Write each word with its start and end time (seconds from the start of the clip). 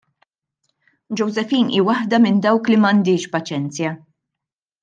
Josephine 1.19 1.71
hi 1.75 1.83
waħda 1.89 2.21
minn 2.25 2.41
dawk 2.47 2.73
li 2.73 2.81
m'għandhiex 2.81 3.33
paċenzja! 3.37 3.97